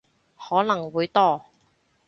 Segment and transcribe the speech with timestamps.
[0.35, 1.45] 可能會多